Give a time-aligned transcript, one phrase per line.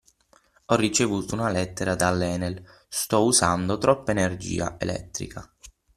[0.65, 5.47] Ho ricevuto una lettera dall'ENEL, sto usando troppa energia elettrica.